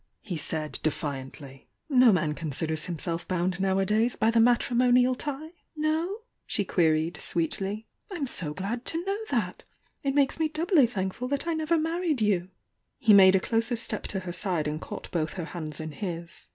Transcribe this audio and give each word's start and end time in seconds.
he 0.23 0.35
said, 0.35 0.79
defiantiy. 0.81 1.67
No 1.87 2.11
man 2.11 2.33
considers 2.33 2.85
himself 2.85 3.27
bound 3.27 3.59
nowadays 3.61 4.15
by 4.15 4.31
the 4.31 4.39
matn 4.39 4.77
™ 4.79 5.51
"No?"'8he 5.75 6.67
queried, 6.67 7.17
sweetly. 7.17 7.85
"I'm 8.11 8.25
so 8.25 8.51
glad 8.51 8.83
to 8.85 9.05
know 9.05 9.19
that! 9.29 9.63
It 10.01 10.15
makes 10.15 10.39
me 10.39 10.49
doubly 10.49 10.87
thankful 10.87 11.27
that 11.27 11.45
I 11.47 11.53
never 11.53 11.77
™He 11.77 12.49
made 13.13 13.35
a' 13.35 13.39
closer 13.39 13.75
step 13.75 14.07
to 14.07 14.21
her 14.21 14.31
side 14.33 14.67
and 14.67 14.81
caught 14.81 15.11
both 15.11 15.33
her 15.33 15.45
hands 15.45 15.79
in 15.79 15.91
his. 15.91 16.47